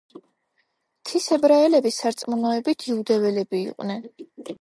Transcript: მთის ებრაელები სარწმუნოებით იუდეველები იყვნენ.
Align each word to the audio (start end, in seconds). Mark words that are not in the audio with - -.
მთის 1.01 1.27
ებრაელები 1.35 1.91
სარწმუნოებით 1.97 2.87
იუდეველები 2.89 3.61
იყვნენ. 3.67 4.03